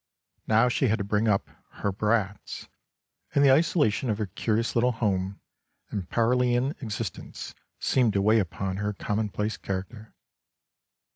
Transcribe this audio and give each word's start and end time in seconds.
Now 0.47 0.67
she 0.67 0.87
had 0.87 0.97
to 0.97 1.03
bring 1.03 1.27
up" 1.27 1.47
her 1.81 1.91
brats," 1.91 2.67
and 3.35 3.45
the 3.45 3.51
isola 3.51 3.91
tion 3.91 4.09
of 4.09 4.17
her 4.17 4.25
curious 4.25 4.73
little 4.73 4.93
home 4.93 5.39
and 5.91 6.09
paralian 6.09 6.71
existence 6.81 7.53
seemed 7.79 8.13
to 8.13 8.21
weigh 8.23 8.39
upon 8.39 8.77
her 8.77 8.93
commonplace 8.93 9.57
character. 9.57 10.15